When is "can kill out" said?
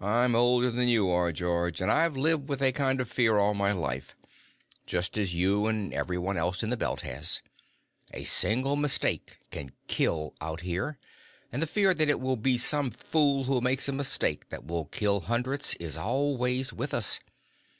9.52-10.62